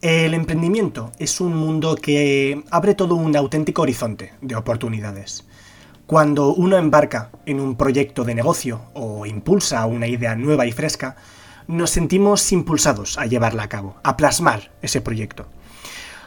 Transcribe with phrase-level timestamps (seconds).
[0.00, 5.44] El emprendimiento es un mundo que abre todo un auténtico horizonte de oportunidades.
[6.06, 11.16] Cuando uno embarca en un proyecto de negocio o impulsa una idea nueva y fresca,
[11.66, 15.46] nos sentimos impulsados a llevarla a cabo, a plasmar ese proyecto.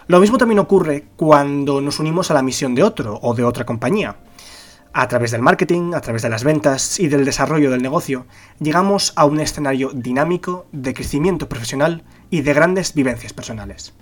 [0.07, 3.65] Lo mismo también ocurre cuando nos unimos a la misión de otro o de otra
[3.65, 4.17] compañía.
[4.93, 8.25] A través del marketing, a través de las ventas y del desarrollo del negocio,
[8.59, 13.93] llegamos a un escenario dinámico de crecimiento profesional y de grandes vivencias personales.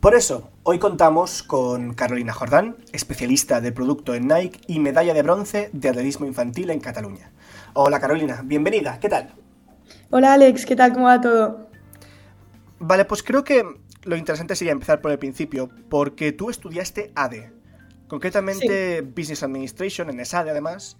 [0.00, 5.22] Por eso, hoy contamos con Carolina Jordán, especialista de producto en Nike y medalla de
[5.22, 7.30] bronce de atletismo infantil en Cataluña.
[7.74, 9.34] Hola Carolina, bienvenida, ¿qué tal?
[10.08, 10.94] Hola Alex, ¿qué tal?
[10.94, 11.68] ¿Cómo va todo?
[12.78, 13.66] Vale, pues creo que
[14.04, 17.52] lo interesante sería empezar por el principio, porque tú estudiaste ADE,
[18.08, 20.96] concretamente Business Administration en ESADE además,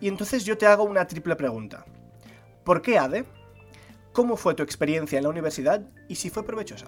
[0.00, 1.84] y entonces yo te hago una triple pregunta.
[2.64, 3.24] ¿Por qué ADE?
[4.12, 6.86] ¿Cómo fue tu experiencia en la universidad y si fue provechosa?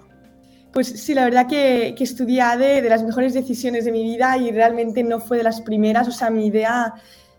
[0.73, 4.37] Pues sí, la verdad que, que estudié ADE de las mejores decisiones de mi vida
[4.37, 6.09] y realmente no fue de las primeras.
[6.09, 6.95] O sea, mi idea,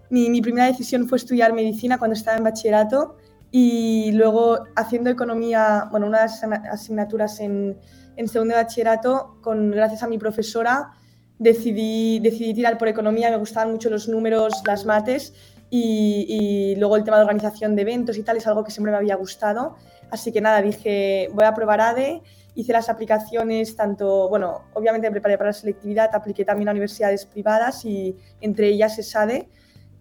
[0.09, 3.17] mi, mi primera decisión fue estudiar medicina cuando estaba en bachillerato
[3.51, 7.77] y luego haciendo economía, bueno, unas asignaturas en,
[8.15, 10.91] en segundo de bachillerato, con, gracias a mi profesora,
[11.39, 15.33] decidí, decidí tirar por economía, me gustaban mucho los números, las mates
[15.69, 18.97] y, luego el tema de organización de eventos y tal es algo que siempre me
[18.97, 19.75] había gustado.
[20.11, 22.21] Así que nada, dije, voy a probar ADE,
[22.55, 27.25] hice las aplicaciones, tanto, bueno, obviamente me preparé para la selectividad, apliqué también a universidades
[27.25, 29.47] privadas y entre ellas ESADE.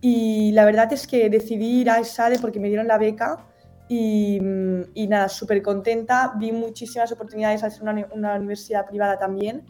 [0.00, 3.47] Y la verdad es que decidí ir a ESADE porque me dieron la beca
[3.89, 4.39] y,
[5.09, 6.33] nada, súper contenta.
[6.36, 9.64] Vi muchísimas oportunidades al ser una, una universidad privada también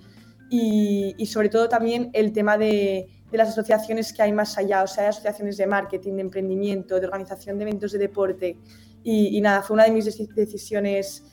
[0.50, 4.82] y, y sobre todo también el tema de de las asociaciones que hay más allá,
[4.82, 8.56] o sea, hay asociaciones de marketing, de emprendimiento, de organización de eventos de deporte.
[9.04, 11.24] Y, nada, fue una de mis decisiones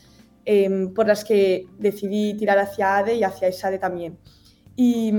[0.46, 4.18] em, por las que decidí tirar hacia ADE y hacia ESADE también.
[4.76, 5.12] Y,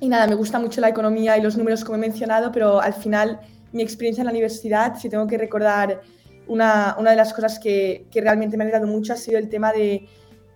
[0.00, 2.94] y, nada, me gusta mucho la economía y los números como he mencionado, pero al
[2.94, 3.40] final
[3.72, 6.02] mi experiencia en la universidad, si tengo que recordar
[6.46, 9.48] una, una de las cosas que, que, realmente me ha ayudado mucho, ha sido el
[9.48, 10.06] tema de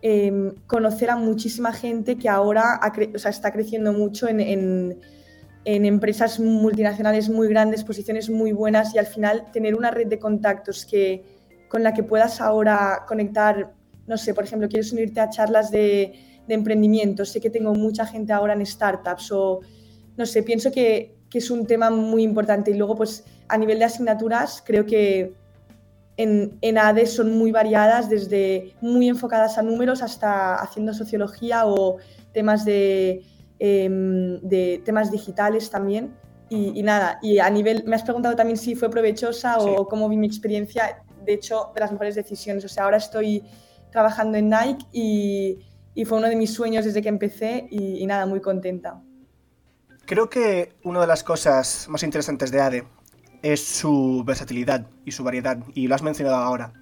[0.02, 2.80] em, conocer a muchísima gente que ahora
[3.14, 5.00] está creciendo mucho en,
[5.64, 10.86] empresas multinacionales muy grandes, posiciones muy buenas y al final tener una red de contactos
[10.86, 11.24] que,
[11.68, 13.74] con la que puedas ahora conectar,
[14.06, 16.14] no sé, por ejemplo, quieres unirte a charlas de,
[16.46, 19.60] de emprendimiento, sé que tengo mucha gente ahora en startups o,
[20.16, 22.70] no sé, pienso que, que, es un tema muy importante.
[22.70, 25.34] Y luego pues a nivel de asignaturas creo que
[26.18, 31.96] en, en ADE son muy variadas, desde muy enfocadas a números hasta haciendo sociología o
[32.34, 33.24] temas de
[33.60, 36.14] Em, de temas digitales también.
[36.50, 40.16] Y, nada, y a nivel, me has preguntado también si fue provechosa o cómo vi
[40.16, 42.64] mi experiencia, de hecho, de las mejores decisiones.
[42.64, 43.44] O sea, ahora estoy
[43.90, 45.58] trabajando en Nike y,
[45.94, 49.02] y fue uno de mis sueños desde que empecé y, nada, muy contenta.
[50.06, 52.84] Creo que una de las cosas más interesantes de ADE
[53.42, 56.72] es su versatilidad y su variedad, y lo has mencionado ahora.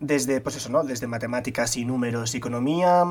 [0.00, 0.84] Desde, pues eso, ¿no?
[0.84, 3.04] Desde matemáticas y números, economía,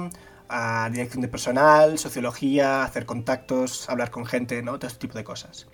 [0.50, 4.78] a dirección de personal, sociología, hacer contactos, hablar con gente, ¿no?
[4.78, 5.68] Todo este tipo de cosas.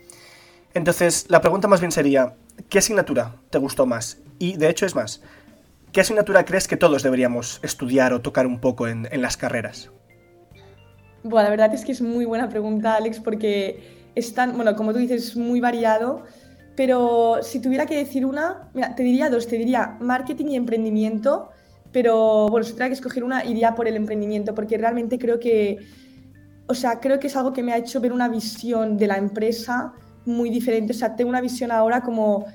[0.74, 2.36] Entonces, la pregunta más bien sería,
[2.70, 4.20] ¿qué asignatura te gustó más?
[4.40, 5.22] Y de hecho es más,
[5.92, 9.92] ¿qué asignatura crees que todos deberíamos estudiar o tocar un poco en, las carreras?
[11.24, 14.94] Bueno, la verdad es que es muy buena pregunta, Alex, porque es tan, bueno, como
[14.94, 16.24] tú dices, muy variado,
[16.82, 21.52] pero si tuviera que decir una, mira, te diría dos, te diría marketing y emprendimiento,
[21.92, 25.78] pero bueno, si tuviera que escoger una, iría por el emprendimiento, porque realmente creo que,
[26.66, 29.18] o sea, creo que es algo que me ha hecho ver una visión de la
[29.18, 29.94] empresa
[30.26, 30.94] muy diferente.
[30.94, 32.48] O sea, tengo una visión ahora como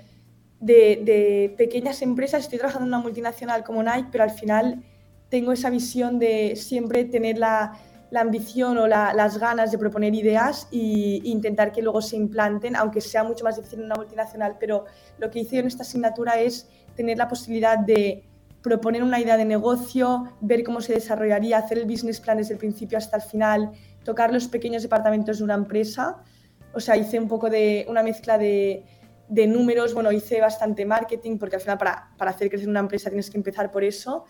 [0.59, 2.43] de, pequeñas empresas.
[2.43, 4.83] Estoy trabajando en una multinacional como Nike, pero al final
[5.29, 7.79] tengo esa visión de siempre tener la,
[8.11, 12.77] la ambición o la, las ganas de proponer ideas e intentar que luego se implanten,
[12.77, 14.57] aunque sea mucho más difícil en una multinacional.
[14.61, 14.85] Pero
[15.19, 18.25] lo que hice en esta asignatura es tener la posibilidad de
[18.67, 22.59] proponer una idea de negocio, ver cómo se desarrollaría, hacer el business plan desde el
[22.59, 23.71] principio hasta el final,
[24.03, 26.17] tocar los pequeños departamentos de una empresa.
[26.75, 28.83] O sea, hice un poco de una mezcla de,
[29.29, 33.37] números, bueno, hice bastante marketing, porque al final para, hacer crecer una empresa tienes que
[33.37, 34.25] empezar por eso.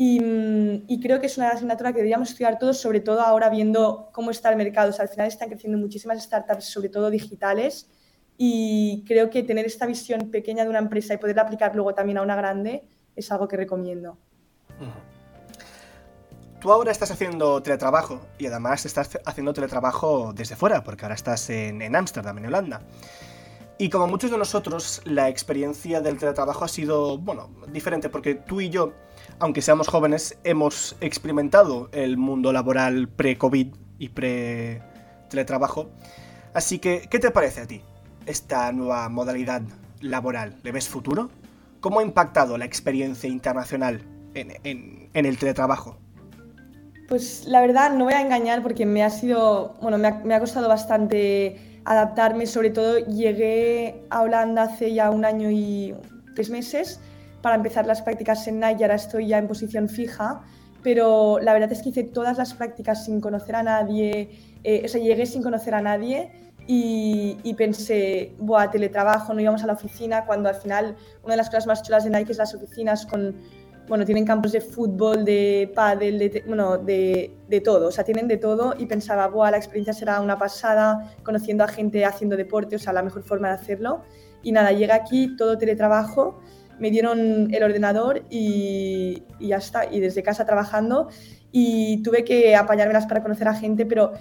[0.00, 4.10] Y, y, creo que es una asignatura que deberíamos estudiar todos, sobre todo ahora viendo
[4.12, 4.90] cómo está el mercado.
[4.90, 7.90] O sea, al final están creciendo muchísimas startups, sobre todo digitales,
[8.36, 12.18] y creo que tener esta visión pequeña de una empresa y poderla aplicar luego también
[12.18, 12.84] a una grande
[13.16, 14.16] es algo que recomiendo.
[16.60, 21.50] Tú ahora estás haciendo teletrabajo y además estás haciendo teletrabajo desde fuera, porque ahora estás
[21.50, 22.82] en Ámsterdam, en, Holanda.
[23.80, 28.60] Y como muchos de nosotros, la experiencia del teletrabajo ha sido, bueno, diferente, porque tú
[28.60, 28.92] y yo,
[29.38, 33.68] aunque seamos jóvenes, hemos experimentado el mundo laboral pre-COVID
[34.00, 35.90] y pre-teletrabajo.
[36.54, 37.82] Así que, ¿qué te parece a ti
[38.26, 39.62] esta nueva modalidad
[40.00, 40.56] laboral?
[40.64, 41.30] ¿Le ves futuro?
[41.78, 44.02] ¿Cómo ha impactado la experiencia internacional
[44.34, 45.98] en, el teletrabajo?
[47.08, 50.68] Pues la verdad no voy a engañar porque me ha sido, bueno, me ha, costado
[50.68, 55.94] bastante adaptarme, sobre todo llegué a Holanda hace ya un año y
[56.34, 57.00] tres meses
[57.40, 60.42] para empezar las prácticas en Nike y ahora estoy ya en posición fija,
[60.82, 64.30] pero la verdad es que hice todas las prácticas sin conocer a nadie,
[64.64, 66.30] eh, o sea, llegué sin conocer a nadie
[66.66, 71.48] y, pensé, buah, teletrabajo, no íbamos a la oficina, cuando al final una de las
[71.48, 73.34] cosas más chulas de Nike es las oficinas con,
[73.88, 78.28] bueno, tienen campos de fútbol, de pádel, de, bueno, de, de, todo, o sea, tienen
[78.28, 82.76] de todo y pensaba, buah, la experiencia será una pasada, conociendo a gente haciendo deporte,
[82.76, 84.02] o sea, la mejor forma de hacerlo.
[84.42, 86.40] Y nada, llega aquí, todo teletrabajo,
[86.78, 91.08] me dieron el ordenador y, y ya está, y desde casa trabajando
[91.50, 94.12] y tuve que apañármelas para conocer a gente, pero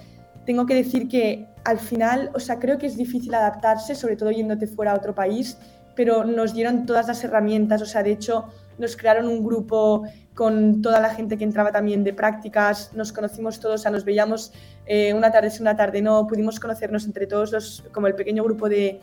[0.46, 4.32] tengo que decir que al final, o sea, creo que es difícil adaptarse, sobre todo
[4.32, 5.58] yéndote fuera a otro país,
[5.96, 8.46] pero nos dieron todas las herramientas, o sea, de hecho,
[8.78, 10.04] nos crearon un grupo
[10.34, 14.54] con toda la gente que entraba también de prácticas, nos conocimos todos, o nos veíamos
[14.86, 18.44] eh, una tarde sí, una tarde no, pudimos conocernos entre todos los, como el pequeño
[18.44, 19.00] grupo de,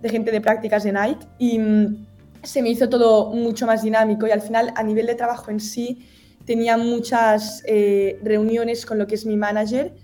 [0.00, 2.06] de gente de prácticas de Nike y mm,
[2.42, 5.60] se me hizo todo mucho más dinámico y al final a nivel de trabajo en
[5.60, 6.06] sí
[6.48, 9.94] tenía muchas eh, reuniones con lo que es mi manager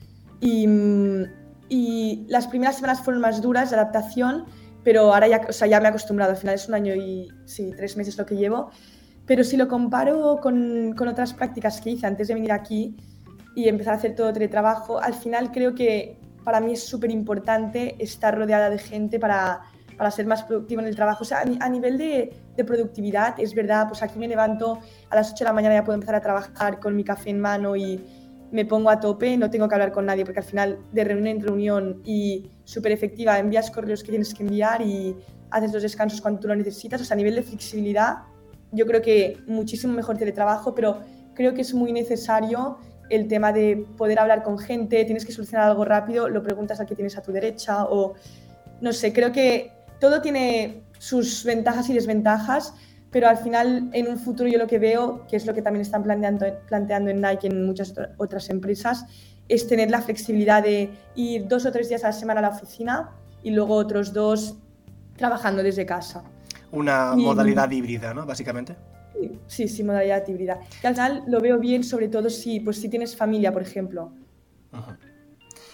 [0.41, 0.67] y,
[2.29, 4.45] las primeras semanas fueron más duras de adaptación,
[4.85, 6.33] pero ahora ya, o sea, ya me he acostumbrado.
[6.33, 8.71] Al final es un año y sí, tres meses lo que llevo.
[9.27, 12.97] Pero si lo comparo con, otras prácticas que hice antes de venir aquí
[13.55, 17.97] y empezar a hacer todo teletrabajo, al final creo que para mí es súper importante
[17.99, 19.63] estar rodeada de gente para,
[19.97, 21.23] para ser más productivo en el trabajo.
[21.23, 22.37] O sea, a, nivel de,
[22.67, 24.79] productividad, es verdad, pues aquí me levanto
[25.09, 27.41] a las 8 de la mañana ya puedo empezar a trabajar con mi café en
[27.41, 28.01] mano y,
[28.55, 31.27] me pongo a tope, no tengo que hablar con nadie, porque al final de reunión
[31.27, 35.17] en reunión y súper efectiva, envías correos que tienes que enviar y
[35.51, 37.01] haces los descansos cuando tú lo necesitas.
[37.01, 38.19] O sea, a nivel de flexibilidad,
[38.75, 41.01] yo creo que muchísimo mejor teletrabajo, pero
[41.35, 42.79] creo que es muy necesario
[43.11, 46.87] el tema de poder hablar con gente, tienes que solucionar algo rápido, lo preguntas al
[46.87, 48.15] que tienes a tu derecha o
[48.81, 52.75] no sé, creo que todo tiene sus ventajas y desventajas,
[53.11, 55.83] pero al final en un futuro yo lo que veo, que es lo que también
[55.83, 59.05] están planteando, planteando en Nike y en muchas otras empresas,
[59.49, 62.49] es tener la flexibilidad de ir dos o tres días a la semana a la
[62.49, 63.11] oficina
[63.43, 64.57] y luego otros dos
[65.17, 66.25] trabajando desde casa.
[66.75, 68.27] Una modalidad híbrida, ¿no?
[68.27, 68.77] Básicamente.
[69.47, 70.61] Sí, sí, modalidad híbrida.
[70.81, 74.13] Que al final lo veo bien, sobre todo si, pues, si tienes familia, por ejemplo.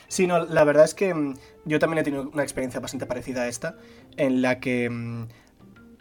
[0.09, 3.43] Sí, no, la verdad es que mm, yo también he tenido una experiencia bastante parecida
[3.43, 3.77] a esta,
[4.17, 5.29] en la que mm,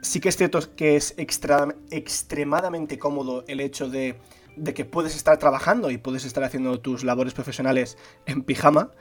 [0.01, 4.19] sí que es cierto que es extremadamente cómodo el hecho de,
[4.73, 8.91] que puedes estar trabajando y puedes estar haciendo tus labores profesionales en pijama,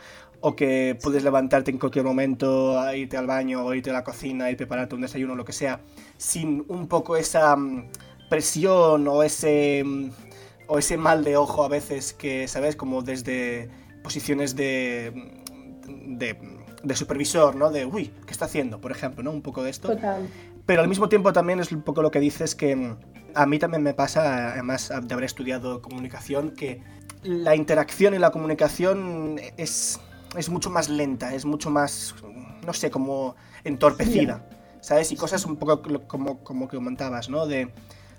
[0.40, 4.50] o que puedes levantarte en cualquier momento, irte al baño, o irte a la cocina
[4.50, 5.80] y prepararte un desayuno, lo que sea,
[6.16, 7.90] sin un poco esa mm,
[8.30, 10.10] presión o ese, mm,
[10.68, 12.76] o ese mal de ojo a veces que, ¿sabes?
[12.76, 13.68] Como desde
[14.02, 15.12] posiciones de,
[15.86, 16.38] mm, de,
[16.82, 17.70] de supervisor, ¿no?
[17.70, 18.80] De, uy, ¿qué está haciendo?
[18.80, 19.32] Por ejemplo, ¿no?
[19.32, 19.88] Un poco de esto.
[19.88, 20.28] Total.
[20.66, 22.94] Pero al mismo tiempo también es un poco lo que dices que
[23.34, 26.82] a mí también me pasa, además de haber estudiado comunicación, que
[27.22, 30.00] la interacción y la comunicación es,
[30.36, 32.14] es mucho más lenta, es mucho más,
[32.64, 34.44] no sé, como entorpecida,
[34.80, 35.12] ¿sabes?
[35.12, 37.46] Y cosas un poco como, como que comentabas, ¿no?
[37.46, 37.72] De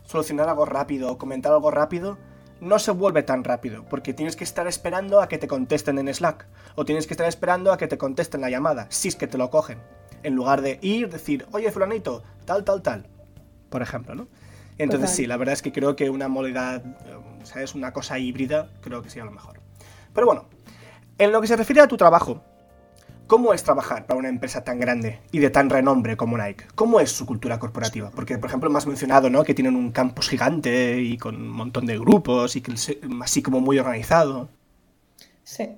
[0.06, 2.18] solucionar algo rápido o comentar algo rápido,
[2.62, 6.14] no se vuelve tan rápido, porque tienes que estar esperando a que te contesten en
[6.14, 9.28] Slack, o tienes que estar esperando a que te contesten la llamada, si es que
[9.28, 9.80] te lo cogen
[10.24, 13.08] en lugar de ir, decir, oye, fulanito, tal, tal, tal,
[13.70, 14.28] por ejemplo, ¿no?
[14.78, 16.84] Entonces sí, la verdad es que creo que una modalidad,
[17.44, 17.76] ¿sabes?
[17.76, 19.60] Una cosa híbrida, creo que sería lo mejor.
[20.14, 20.46] Pero bueno,
[21.20, 22.42] en lo que se refiere a tu trabajo,
[23.28, 26.66] ¿cómo es trabajar para una empresa tan grande y de tan renombre como Nike?
[26.74, 28.10] ¿Cómo es su cultura corporativa?
[28.10, 29.44] Porque, por ejemplo, me has mencionado, ¿no?
[29.44, 32.74] Que tienen un campus gigante y con un montón de grupos y que
[33.22, 34.50] así como muy organizado.
[35.44, 35.70] Sí.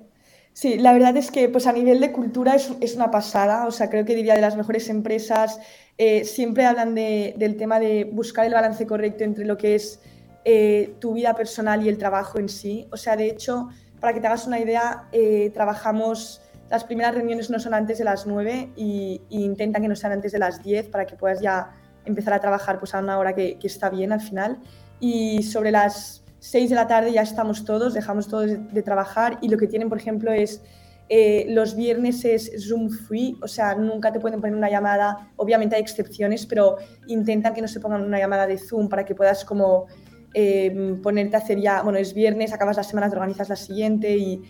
[0.54, 3.88] Sí, la verdad es que pues a nivel de cultura es, una pasada, o sea,
[3.88, 5.58] creo que diría de las mejores empresas,
[5.96, 10.00] eh, siempre hablan de, del tema de buscar el balance correcto entre lo que es
[10.44, 12.86] eh, tu vida personal y el trabajo en sí.
[12.90, 13.70] O sea, de hecho,
[14.02, 18.04] para que te hagas una idea, eh, trabajamos, las primeras reuniones no son antes de
[18.04, 21.70] las 9 y, intentan que no sean antes de las 10 para que puedas ya
[22.04, 24.58] empezar a trabajar pues a una hora que, que está bien al final.
[24.98, 29.48] Y sobre las 6 de la tarde ya estamos todos, dejamos todos de, trabajar y
[29.48, 30.60] lo que tienen, por ejemplo, es
[31.08, 35.76] eh, los viernes es Zoom free, o sea, nunca te pueden poner una llamada, obviamente
[35.76, 39.44] hay excepciones, pero intentan que no se pongan una llamada de Zoom para que puedas
[39.44, 39.86] como
[40.34, 44.16] eh, ponerte a hacer ya, bueno, es viernes, acabas la semana, te organizas la siguiente
[44.16, 44.42] y,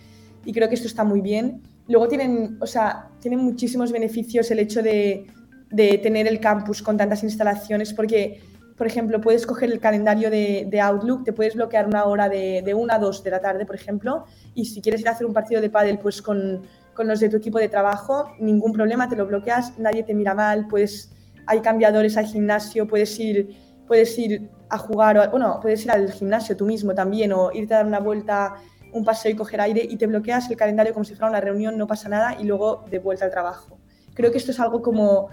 [0.53, 1.61] creo que esto está muy bien.
[1.87, 5.27] Luego tienen, o sea, tienen muchísimos beneficios el hecho de,
[5.75, 8.39] tener el campus con tantas instalaciones porque
[8.77, 12.93] por ejemplo, puedes coger el calendario de, Outlook, te puedes bloquear una hora de, 1
[12.93, 14.25] a 2 de la tarde, por ejemplo,
[14.55, 16.63] y si quieres ir a hacer un partido de pádel pues con,
[16.95, 20.33] con, los de tu equipo de trabajo, ningún problema, te lo bloqueas, nadie te mira
[20.33, 21.11] mal, puedes,
[21.45, 23.55] hay cambiadores, hay gimnasio, puedes ir,
[23.87, 27.73] puedes ir a jugar, o, bueno, puedes ir al gimnasio tú mismo también o irte
[27.73, 28.55] a dar una vuelta,
[28.91, 31.77] un paseo y coger aire y te bloqueas el calendario como si fuera una reunión,
[31.77, 33.77] no pasa nada y luego de vuelta al trabajo.
[34.13, 35.29] Creo que esto es algo como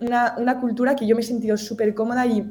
[0.00, 2.50] una, una cultura que yo me he sentido súper cómoda y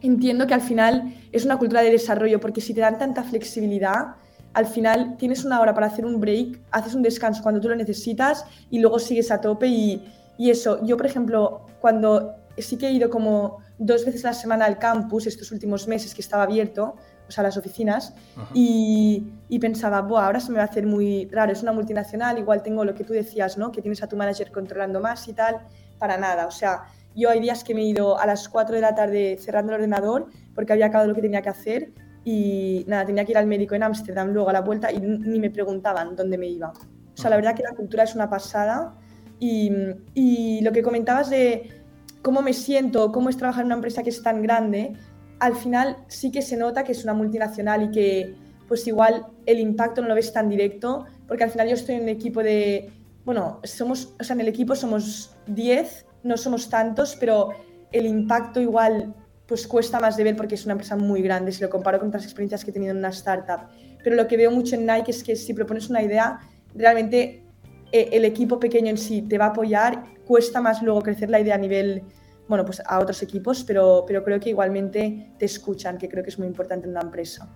[0.00, 4.16] entiendo que al final es una cultura de desarrollo porque si te dan tanta flexibilidad,
[4.54, 7.76] al final tienes una hora para hacer un break, haces un descanso cuando tú lo
[7.76, 10.04] necesitas y luego sigues a tope y,
[10.36, 10.84] y eso.
[10.84, 14.78] Yo, por ejemplo, cuando sí que he ido como dos veces a la semana al
[14.78, 16.96] campus estos últimos meses que estaba abierto,
[17.28, 18.14] o sea, las oficinas,
[18.52, 22.38] y, y, pensaba, Buah, ahora se me va a hacer muy raro, es una multinacional,
[22.38, 23.72] igual tengo lo que tú decías, ¿no?
[23.72, 25.60] Que tienes a tu manager controlando más y tal,
[25.98, 26.46] para nada.
[26.46, 29.38] O sea, yo hay días que me he ido a las 4 de la tarde
[29.40, 31.92] cerrando el ordenador porque había acabado lo que tenía que hacer
[32.24, 35.40] y nada, tenía que ir al médico en Ámsterdam luego a la vuelta y ni
[35.40, 36.70] me preguntaban dónde me iba.
[36.70, 38.94] O sea, la verdad que la cultura es una pasada
[39.38, 39.70] y,
[40.14, 41.81] y lo que comentabas de
[42.22, 44.94] cómo me siento, cómo es trabajar en una empresa que es tan grande,
[45.40, 48.34] al final sí que se nota que es una multinacional y que
[48.68, 52.04] pues igual el impacto no lo ves tan directo, porque al final yo estoy en
[52.04, 52.90] un equipo de,
[53.24, 57.50] bueno, somos, o sea, en el equipo somos 10, no somos tantos, pero
[57.90, 59.14] el impacto igual
[59.46, 62.08] pues cuesta más de ver porque es una empresa muy grande si lo comparo con
[62.08, 63.68] otras experiencias que he tenido en una startup.
[64.02, 66.38] Pero lo que veo mucho en Nike es que si propones una idea,
[66.74, 67.44] realmente
[67.92, 71.40] eh, el equipo pequeño en sí te va a apoyar, cuesta más luego crecer la
[71.40, 72.02] idea a nivel,
[72.48, 76.30] bueno, pues a otros equipos, pero, pero creo que igualmente te escuchan, que creo que
[76.30, 77.46] es muy importante en una empresa.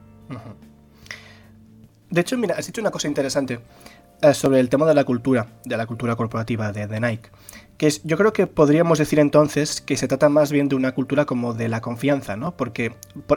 [2.11, 3.61] De hecho, mira, has dicho una cosa interesante
[4.21, 7.31] eh, sobre el tema de la cultura, de la cultura corporativa de, de Nike
[7.77, 10.93] que es, yo creo que podríamos decir entonces que se trata más bien de una
[10.93, 12.57] cultura como de la confianza, ¿no?
[12.57, 12.93] Porque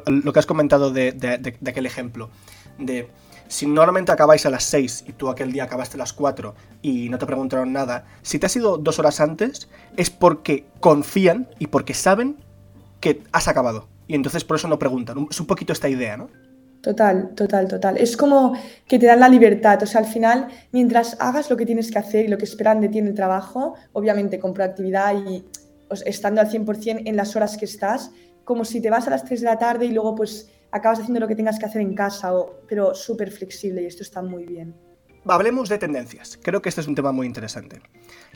[0.05, 2.29] lo que has comentado de, de, aquel ejemplo,
[2.77, 3.09] de
[3.49, 6.53] si normalmente acabáis a las 6 y tú aquel día acabaste a las 4
[6.83, 11.49] y no te preguntaron nada, si te has ido dos horas antes es porque confían
[11.57, 12.37] y porque saben
[13.01, 13.87] que has acabado.
[14.07, 15.27] Y entonces por eso no preguntan.
[15.29, 16.29] Es un poquito esta idea, ¿no?
[16.81, 17.97] Total, total, total.
[17.97, 18.53] Es como
[18.87, 19.81] que te dan la libertad.
[19.81, 22.79] O sea, al final, mientras hagas lo que tienes que hacer y lo que esperan
[22.79, 25.43] de ti en el trabajo, obviamente con proactividad y
[25.87, 28.11] pues, estando al 100% en las horas que estás,
[28.45, 31.19] como si te vas a las 3 de la tarde y luego pues acabas haciendo
[31.19, 34.45] lo que tengas que hacer en casa, o, pero súper flexible y esto está muy
[34.45, 34.75] bien.
[35.25, 36.39] Hablemos de tendencias.
[36.41, 37.81] Creo que este es un tema muy interesante.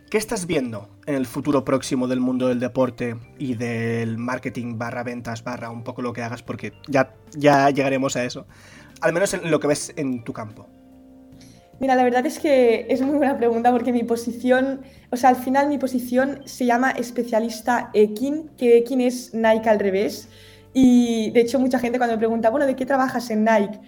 [0.09, 5.03] ¿Qué estás viendo en el futuro próximo del mundo del deporte y del marketing barra
[5.03, 6.43] ventas barra un poco lo que hagas?
[6.43, 8.45] Porque ya, ya llegaremos a eso.
[9.01, 10.67] Al menos en lo que ves en tu campo.
[11.79, 15.35] Mira, la verdad es que es muy buena pregunta porque mi posición, o sea, al
[15.35, 20.29] final mi posición se llama especialista Ekin, que Ekin es Nike al revés.
[20.73, 23.79] Y de hecho mucha gente cuando me pregunta, bueno, ¿de qué trabajas en Nike?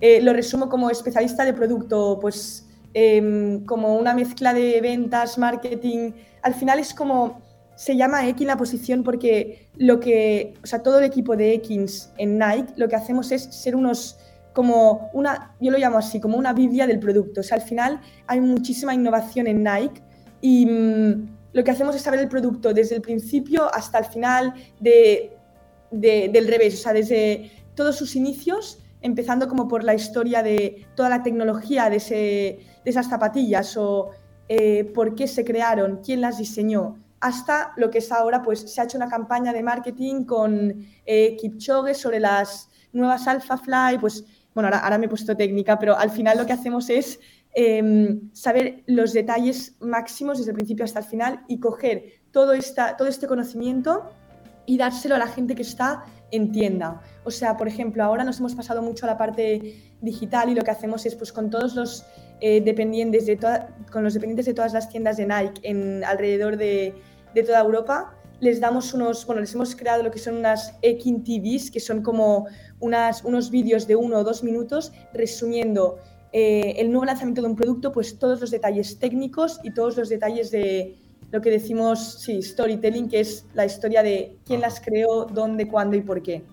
[0.00, 2.64] Eh, lo resumo como especialista de producto, pues
[2.96, 6.12] Em, como una mezcla de ventas, marketing.
[6.42, 7.42] Al final es como
[7.74, 12.12] se llama Ekin la posición porque lo que, o sea, todo el equipo de Ekins
[12.18, 14.16] en Nike lo que hacemos es ser unos
[14.52, 17.40] como una, yo lo llamo así, como una Biblia del producto.
[17.40, 20.00] O sea, al final hay muchísima innovación en Nike
[20.40, 24.54] y mm, lo que hacemos es saber el producto desde el principio hasta el final
[24.78, 25.36] de,
[26.00, 31.08] del revés, o sea, desde todos sus inicios, empezando como por la historia de toda
[31.08, 34.10] la tecnología de esas zapatillas o
[34.48, 38.80] eh, por qué se crearon, quién las diseñó, hasta lo que es ahora, pues se
[38.80, 44.24] ha hecho una campaña de marketing con eh, Kipchoge sobre las nuevas Alpha Fly, pues
[44.54, 47.18] bueno, ahora, me he puesto técnica, pero al final lo que hacemos es
[47.54, 52.96] em, saber los detalles máximos desde el principio hasta el final y coger todo, esta,
[52.96, 54.10] todo este conocimiento
[54.66, 57.00] y dárselo a la gente que está en tienda.
[57.24, 60.62] O sea, por ejemplo, ahora nos hemos pasado mucho a la parte digital y lo
[60.62, 62.04] que hacemos es, pues con todos los
[62.40, 63.38] eh, dependientes de
[63.92, 66.94] con los dependientes de todas las tiendas de Nike en, alrededor de,
[67.34, 71.22] de, toda Europa, les damos unos, bueno, les hemos creado lo que son unas Ekin
[71.22, 72.46] TVs, que son como
[72.80, 75.98] unas, unos vídeos de uno o dos minutos resumiendo
[76.32, 80.08] eh, el nuevo lanzamiento de un producto, pues todos los detalles técnicos y todos los
[80.08, 80.98] detalles de
[81.34, 85.96] lo que decimos, sí, storytelling, que es la historia de quién las creó, dónde, cuándo
[85.96, 86.44] y por qué.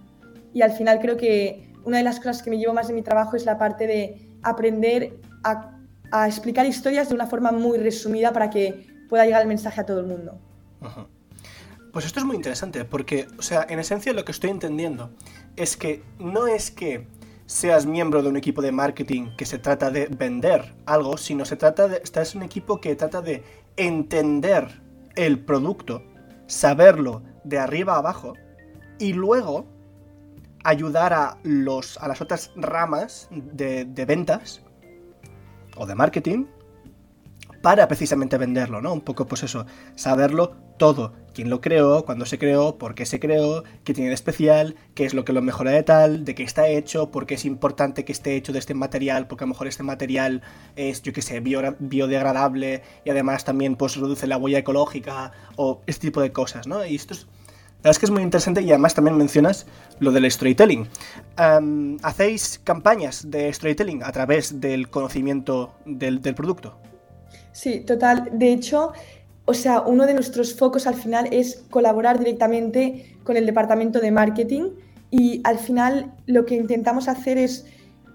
[0.55, 3.03] Y al final creo que una de las cosas que me llevo más de mi
[3.03, 8.49] trabajo es la parte de aprender a explicar historias de una forma muy resumida para
[8.49, 10.39] que pueda llegar el mensaje a todo el mundo.
[11.93, 15.11] Pues esto es muy interesante, porque, o sea, en esencia lo que estoy entendiendo
[15.57, 17.05] es que no es que
[17.51, 21.57] seas miembro de un equipo de marketing que se trata de vender algo, sino se
[21.57, 23.43] trata de, estás en un equipo que trata de
[23.75, 24.81] entender
[25.17, 26.01] el producto,
[26.47, 28.35] saberlo de arriba a abajo
[28.99, 29.65] y luego
[30.63, 34.61] ayudar a, los, a las otras ramas de, de ventas
[35.75, 36.45] o de marketing
[37.61, 38.93] para precisamente venderlo, ¿no?
[38.93, 39.65] Un poco pues eso,
[39.95, 41.11] saberlo todo.
[41.33, 45.05] Quién lo creó, cuándo se creó, por qué se creó, qué tiene de especial, qué
[45.05, 48.03] es lo que lo mejora de tal, de qué está hecho, por qué es importante
[48.03, 50.41] que esté hecho de este material, porque a lo mejor este material
[50.75, 56.07] es, yo qué sé, biodegradable y además también pues reduce la huella ecológica o este
[56.07, 56.85] tipo de cosas, ¿no?
[56.85, 57.27] Y esto es...
[57.83, 59.65] La verdad es que es muy interesante y además también mencionas
[59.97, 60.87] lo del storytelling.
[62.03, 66.77] ¿Hacéis campañas de storytelling a través del conocimiento del, del producto?
[67.51, 68.29] Sí, total.
[68.33, 68.93] De hecho,
[69.51, 74.09] o sea, uno de nuestros focos al final es colaborar directamente con el departamento de
[74.09, 74.69] marketing
[75.09, 77.65] y al final lo que intentamos hacer es,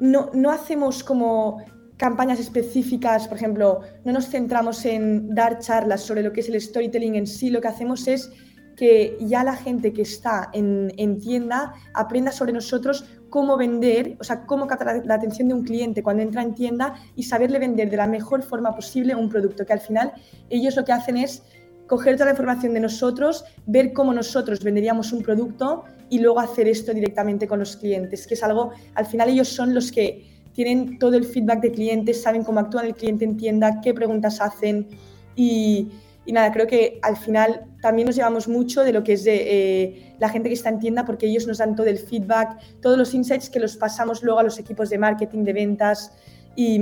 [0.00, 1.58] no, no hacemos como
[1.98, 6.58] campañas específicas, por ejemplo, no nos centramos en dar charlas sobre lo que es el
[6.58, 8.30] storytelling en sí, lo que hacemos es
[8.74, 14.24] que ya la gente que está en, en tienda aprenda sobre nosotros cómo vender, o
[14.24, 17.90] sea, cómo captar la atención de un cliente cuando entra en tienda y saberle vender
[17.90, 20.12] de la mejor forma posible un producto, que al final
[20.48, 21.42] ellos lo que hacen es
[21.86, 26.68] coger toda la información de nosotros, ver cómo nosotros venderíamos un producto y luego hacer
[26.68, 30.98] esto directamente con los clientes, que es algo, al final ellos son los que tienen
[30.98, 34.88] todo el feedback de clientes, saben cómo actúa el cliente en tienda, qué preguntas hacen
[35.36, 35.88] y,
[36.26, 39.36] y nada, creo que al final también nos llevamos mucho de lo que es de,
[39.36, 42.98] eh, la gente que está en tienda porque ellos nos dan todo el feedback, todos
[42.98, 46.12] los insights que los pasamos luego a los equipos de marketing, de ventas
[46.56, 46.80] y,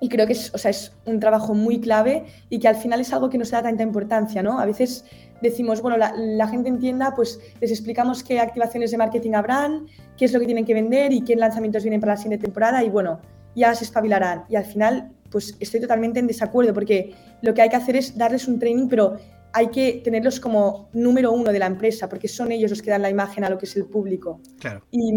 [0.00, 3.00] y creo que es, o sea, es un trabajo muy clave y que al final
[3.00, 4.60] es algo que no se da tanta importancia, ¿no?
[4.60, 5.04] A veces
[5.40, 9.86] decimos, bueno, la, la, gente en tienda, pues les explicamos qué activaciones de marketing habrán,
[10.16, 12.84] qué es lo que tienen que vender y qué lanzamientos vienen para la siguiente temporada
[12.84, 13.20] y bueno,
[13.56, 14.44] ya se espabilarán.
[14.48, 18.16] Y al final pues estoy totalmente en desacuerdo porque lo que hay que hacer es
[18.16, 19.16] darles un training, pero
[19.52, 23.02] hay que tenerlos como número uno de la empresa porque son ellos los que dan
[23.02, 24.40] la imagen a lo que es el público.
[24.60, 24.82] Claro.
[24.90, 25.12] Y,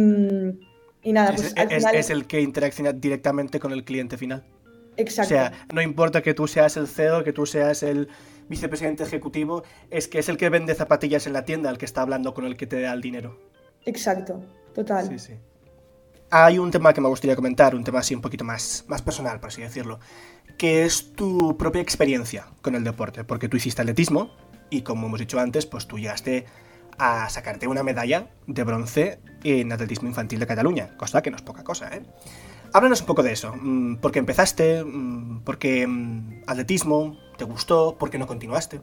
[1.11, 1.95] nada, pues es, al final...
[1.95, 4.43] es, el que interacciona directamente con el cliente final.
[4.97, 5.35] Exacto.
[5.35, 8.07] O sea, no importa que tú seas el CEO, que tú seas el
[8.47, 12.01] vicepresidente ejecutivo, es que es el que vende zapatillas en la tienda, el que está
[12.01, 13.37] hablando con el que te da el dinero.
[13.85, 14.41] Exacto,
[14.73, 15.07] total.
[15.09, 15.33] Sí, sí
[16.29, 19.39] hay un tema que me gustaría comentar, un tema así un poquito más, más personal,
[19.39, 19.99] por así decirlo,
[20.57, 24.31] que es tu propia experiencia con el deporte, porque tú hiciste atletismo
[24.69, 26.45] y como hemos dicho antes, pues tú llegaste
[26.97, 31.43] a sacarte una medalla de bronce en atletismo infantil de Cataluña, cosa que no es
[31.43, 32.03] poca cosa, ¿eh?
[32.73, 34.83] Háblanos un poco de eso, mm, ¿por qué empezaste?
[34.83, 37.17] Mm, ¿Por qué mm, atletismo?
[37.37, 37.97] ¿Te gustó?
[37.97, 38.81] ¿Por qué no continuaste?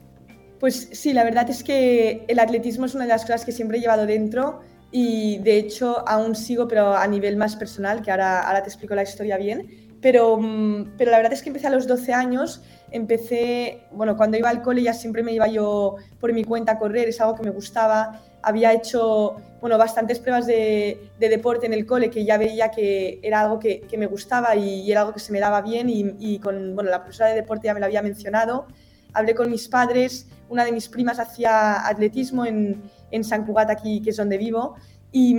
[0.61, 3.79] Pues sí, la verdad es que el atletismo es una de las cosas que siempre
[3.79, 4.61] he llevado dentro
[4.93, 8.95] y de hecho aún sigo, pero a nivel más personal, que ahora, ahora te explico
[8.95, 9.83] la historia bien.
[10.03, 14.37] Pero, mm, pero la verdad es que empecé a los 12 años, empecé, bueno, cuando
[14.37, 17.37] iba al cole ya siempre me iba yo por mi cuenta a correr, es algo
[17.37, 18.21] que me gustaba.
[18.43, 23.21] Había hecho, bueno, bastantes pruebas de, de deporte en el cole que ya veía que
[23.23, 25.89] era algo que, que me gustaba y, y, era algo que se me daba bien
[25.89, 28.67] y, y, con, bueno, la profesora de deporte ya me lo había mencionado.
[29.15, 34.03] Hablé con mis padres, una de mis primas hacía atletismo en, en San Cugat, aquí,
[34.03, 34.75] que es donde vivo.
[35.13, 35.37] Y,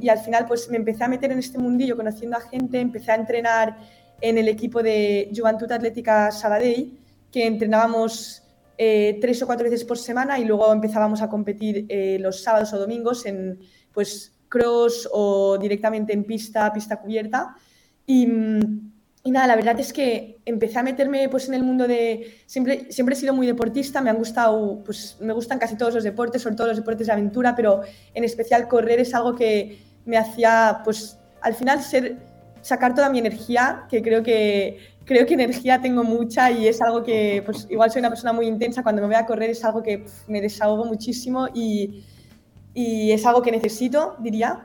[0.00, 3.10] y, al final pues me empecé a meter en este mundillo conociendo a gente, empecé
[3.10, 3.76] a entrenar
[4.20, 6.98] en el equipo de Juventud Atlética Sabadell,
[7.30, 8.42] que entrenábamos
[8.78, 12.72] eh, tres o cuatro veces por semana y luego empezábamos a competir eh, los sábados
[12.72, 13.58] o domingos en
[13.92, 17.56] pues cross o directamente en pista, pista cubierta.
[18.06, 18.28] Y,
[19.26, 22.32] y nada, la verdad es que empecé a meterme pues, en el mundo de...
[22.46, 26.04] Siempre, siempre he sido muy deportista, me han gustado, pues me gustan casi todos los
[26.04, 27.80] deportes, sobre todo los deportes de aventura, pero
[28.14, 32.18] en especial correr es algo que me hacía, pues al final ser,
[32.60, 37.02] sacar toda mi energía, que creo que, creo que energía tengo mucha y es algo
[37.02, 39.82] que, pues igual soy una persona muy intensa, cuando me voy a correr es algo
[39.82, 42.04] que pff, me desahogo muchísimo y,
[42.74, 44.64] y es algo que necesito, diría.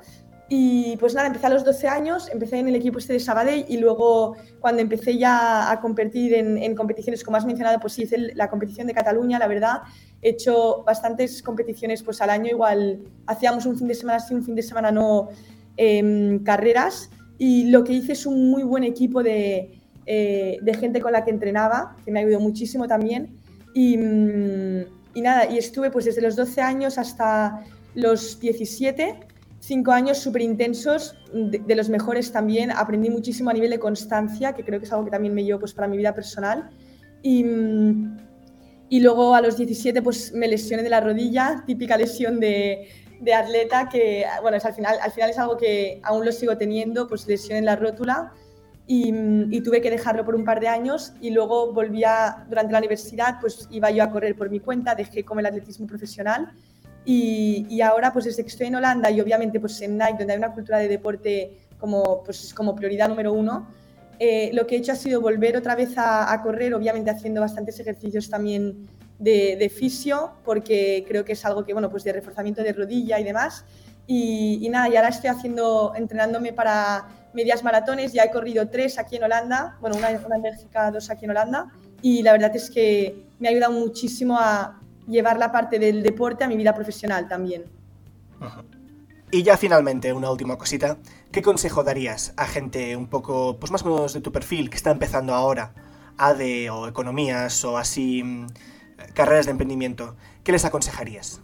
[0.54, 3.64] Y pues nada, empecé a los 12 años, empecé en el equipo este de Sabadell
[3.70, 8.02] y luego cuando empecé ya a competir en, en, competiciones, como has mencionado, pues sí
[8.02, 9.84] hice la competición de Cataluña, la verdad.
[10.22, 14.44] He hecho bastantes competiciones pues al año, igual hacíamos un fin de semana sí, un
[14.44, 15.30] fin de semana no,
[15.78, 17.10] eh, carreras.
[17.38, 21.24] Y lo que hice es un muy buen equipo de, eh, de gente con la
[21.24, 23.38] que entrenaba, que me ayudado muchísimo también.
[23.74, 27.64] Y, y nada, y estuve pues desde los 12 años hasta
[27.96, 29.31] los 17
[29.62, 32.72] cinco años súper intensos, de, los mejores también.
[32.72, 35.60] Aprendí muchísimo a nivel de constancia, que creo que es algo que también me llevo
[35.60, 36.70] pues, para mi vida personal.
[37.22, 37.46] Y,
[38.90, 42.90] y luego a los 17 pues, me lesioné de la rodilla, típica lesión de,
[43.22, 46.58] de atleta, que bueno, es al, final, al final es algo que aún lo sigo
[46.58, 48.34] teniendo, pues lesión en la rótula.
[48.88, 49.14] Y,
[49.52, 53.38] y, tuve que dejarlo por un par de años y luego volvía durante la universidad,
[53.40, 56.52] pues iba yo a correr por mi cuenta, dejé como el atletismo profesional
[57.04, 60.40] y, ahora, pues desde que estoy en Holanda y obviamente pues en Nike, donde hay
[60.40, 63.68] una cultura de deporte como, pues, como prioridad número uno,
[64.20, 67.80] eh, lo que he hecho ha sido volver otra vez a, correr, obviamente haciendo bastantes
[67.80, 68.88] ejercicios también
[69.18, 73.20] de, de, fisio, porque creo que es algo que, bueno, pues de reforzamiento de rodilla
[73.20, 73.66] y demás.
[74.06, 79.16] Y, nada, y ahora estoy haciendo, entrenándome para medias maratones, ya he corrido tres aquí
[79.16, 82.70] en Holanda, bueno, una, una en Bélgica, dos aquí en Holanda, y la verdad es
[82.70, 87.28] que me ha ayudado muchísimo a, llevar la parte del deporte a mi vida profesional
[87.28, 87.66] también.
[89.32, 90.98] Y ya finalmente, una última cosita.
[91.32, 94.76] ¿Qué consejo darías a gente un poco, pues más o menos de tu perfil, que
[94.76, 95.74] está empezando ahora,
[96.18, 98.48] ADE o economías o así, mm,
[99.14, 100.18] carreras de emprendimiento?
[100.44, 101.40] ¿Qué les aconsejarías?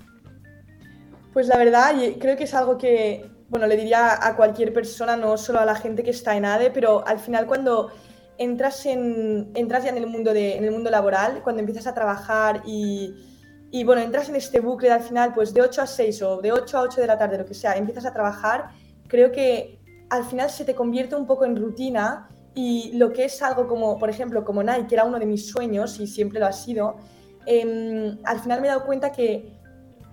[1.32, 5.38] Pues la verdad, creo que es algo que, bueno, le diría a cualquier persona, no
[5.38, 7.92] solo a la gente que está en ADE, pero al final cuando
[8.38, 11.94] entras, en, entras ya en el, mundo de, en el mundo laboral, cuando empiezas a
[11.94, 13.14] trabajar y
[13.72, 16.52] y bueno, entras en este bucle al final, pues de 8 a 6 o de
[16.52, 18.70] 8 a 8 de la tarde, lo que sea, empiezas a trabajar,
[19.08, 23.42] creo que al final se te convierte un poco en rutina y lo que es
[23.42, 26.48] algo como, por ejemplo, como Nike, que era uno de mis sueños y siempre lo
[26.48, 26.96] ha sido,
[27.46, 29.58] em, al final me he dado cuenta que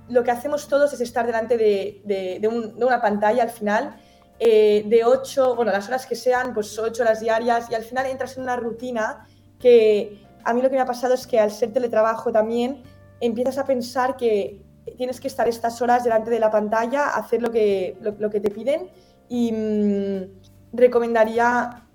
[0.08, 3.96] lo que hacemos todos es estar delante de, de, una pantalla al final,
[4.38, 8.06] eh, de 8, bueno, las horas que sean, pues 8 horas diarias y al final
[8.06, 9.26] entras en una rutina
[9.58, 12.82] que a mí lo que me ha pasado es que al ser teletrabajo también,
[13.26, 14.62] empiezas a pensar que
[14.96, 18.50] tienes que estar estas horas delante de la pantalla, hacer lo que, lo, que te
[18.50, 18.88] piden.
[19.28, 21.86] Y mm, recomendaría,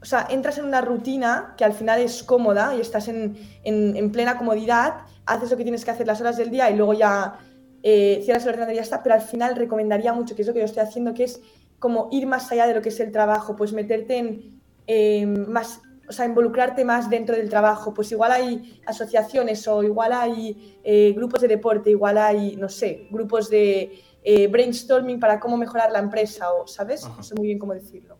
[0.00, 4.12] o sea, entras en una rutina que al final es cómoda y estás en, en,
[4.12, 7.38] plena comodidad, haces lo que tienes que hacer las horas del día y luego ya
[7.82, 10.54] eh, cierras el ordenador y ya está, pero al final recomendaría mucho, que es lo
[10.54, 11.40] que yo estoy haciendo, que es
[11.78, 15.80] como ir más allá de lo que es el trabajo, pues meterte en eh, más
[16.08, 17.92] o sea, involucrarte más dentro del trabajo.
[17.92, 23.08] Pues igual hay asociaciones o igual hay eh, grupos de deporte, igual hay, no sé,
[23.10, 27.04] grupos de eh, brainstorming para cómo mejorar la empresa o, ¿sabes?
[27.04, 28.18] No sé muy bien cómo decirlo.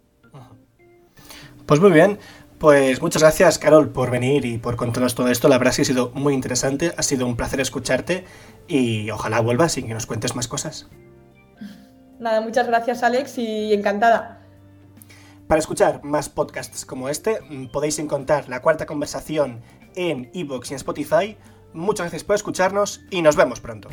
[1.66, 2.18] Pues muy bien.
[2.58, 5.48] Pues muchas gracias, Carol, por venir y por contarnos todo esto.
[5.48, 8.24] La verdad es que ha sido muy interesante, ha sido un placer escucharte
[8.66, 10.88] y ojalá vuelvas y que nos cuentes más cosas.
[12.18, 14.45] Nada, muchas gracias, Alex, y encantada.
[15.48, 19.62] Para escuchar más podcasts como este, mm, podéis encontrar la cuarta conversación
[19.94, 21.36] en iVoox y en Spotify.
[21.72, 23.88] Muchas gracias por escucharnos y nos vemos pronto.